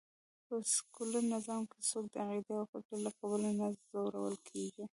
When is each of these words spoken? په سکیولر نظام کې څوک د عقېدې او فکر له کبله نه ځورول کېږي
په 0.45 0.55
سکیولر 0.75 1.23
نظام 1.35 1.61
کې 1.71 1.79
څوک 1.89 2.05
د 2.13 2.15
عقېدې 2.23 2.53
او 2.59 2.65
فکر 2.73 2.95
له 3.05 3.11
کبله 3.17 3.49
نه 3.59 3.67
ځورول 3.89 4.35
کېږي 4.47 4.83